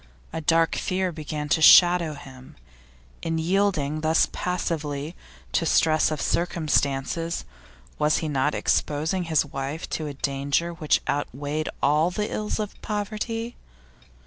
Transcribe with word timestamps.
A 0.33 0.41
dark 0.41 0.73
fear 0.73 1.11
began 1.11 1.47
to 1.49 1.61
shadow 1.61 2.15
him. 2.15 2.55
In 3.21 3.37
yielding 3.37 4.01
thus 4.01 4.27
passively 4.31 5.15
to 5.51 5.63
stress 5.63 6.09
of 6.09 6.19
circumstances, 6.19 7.45
was 7.99 8.17
he 8.17 8.27
not 8.27 8.55
exposing 8.55 9.25
his 9.25 9.45
wife 9.45 9.87
to 9.91 10.07
a 10.07 10.15
danger 10.15 10.73
which 10.73 11.01
outweighed 11.07 11.69
all 11.83 12.09
the 12.09 12.33
ills 12.33 12.57
of 12.59 12.81
poverty? 12.81 13.55